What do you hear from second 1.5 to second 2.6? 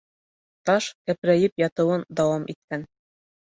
ятыуын дауам